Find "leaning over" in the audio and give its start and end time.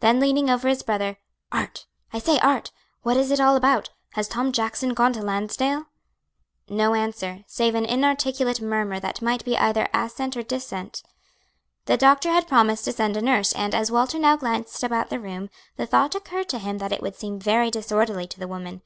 0.20-0.68